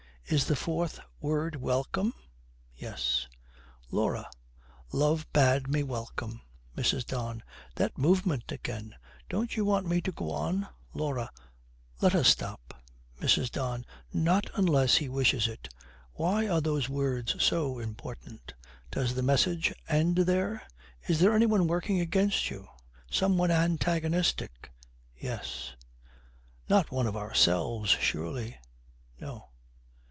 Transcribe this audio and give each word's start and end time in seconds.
Is 0.27 0.45
the 0.45 0.55
fourth 0.55 0.97
word 1.19 1.57
Welcome? 1.57 2.13
Yes.' 2.73 3.27
LAURA. 3.91 4.29
'Love 4.93 5.27
Bade 5.33 5.67
Me 5.67 5.83
Welcome.' 5.83 6.39
MRS. 6.77 7.05
DON. 7.05 7.43
'That 7.75 7.97
movement 7.97 8.49
again! 8.49 8.95
Don't 9.27 9.57
you 9.57 9.65
want 9.65 9.87
me 9.87 9.99
to 9.99 10.11
go 10.13 10.31
on?' 10.31 10.69
LAURA. 10.93 11.29
'Let 11.99 12.15
us 12.15 12.29
stop.' 12.29 12.81
MRS. 13.19 13.51
DON. 13.51 13.85
'Not 14.13 14.49
unless 14.55 14.95
he 14.95 15.09
wishes 15.09 15.49
it. 15.49 15.67
Why 16.13 16.47
are 16.47 16.61
those 16.61 16.87
words 16.87 17.43
so 17.43 17.79
important? 17.79 18.53
Does 18.89 19.15
the 19.15 19.21
message 19.23 19.73
end 19.89 20.15
there? 20.19 20.61
Is 21.09 21.21
any 21.21 21.45
one 21.45 21.67
working 21.67 21.99
against 21.99 22.49
you? 22.49 22.69
Some 23.11 23.37
one 23.37 23.51
antagonistic? 23.51 24.71
Yes. 25.13 25.73
Not 26.69 26.89
one 26.89 27.05
of 27.05 27.17
ourselves 27.17 27.89
surely? 27.89 28.57
No. 29.19 29.49